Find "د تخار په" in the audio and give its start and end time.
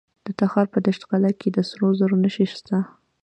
0.25-0.79